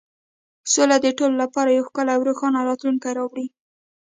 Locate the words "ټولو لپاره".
1.17-1.69